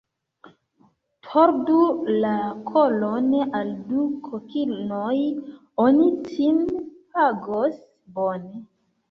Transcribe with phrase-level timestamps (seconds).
[1.25, 1.75] Tordu
[2.23, 2.31] la
[2.69, 3.27] kolon
[3.59, 5.13] al du kokinoj,
[5.85, 6.59] oni cin
[7.13, 7.79] pagos
[8.19, 8.67] bone.